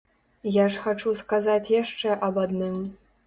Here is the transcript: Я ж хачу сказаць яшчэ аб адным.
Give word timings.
Я 0.55 0.63
ж 0.75 0.81
хачу 0.85 1.13
сказаць 1.19 1.73
яшчэ 1.73 2.17
аб 2.29 2.43
адным. 2.47 2.81